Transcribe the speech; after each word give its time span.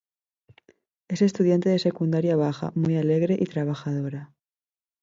Es 1.09 1.21
estudiante 1.21 1.69
de 1.69 1.77
secundaria 1.77 2.35
baja, 2.35 2.71
muy 2.73 2.97
alegre 2.97 3.37
y 3.39 3.45
trabajadora. 3.45 4.33